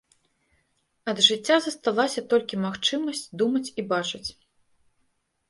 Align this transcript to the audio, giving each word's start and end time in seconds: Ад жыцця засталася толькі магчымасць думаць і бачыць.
Ад 1.11 1.17
жыцця 1.27 1.57
засталася 1.65 2.23
толькі 2.33 2.59
магчымасць 2.65 3.23
думаць 3.43 3.65
і 3.79 3.87
бачыць. 3.95 4.25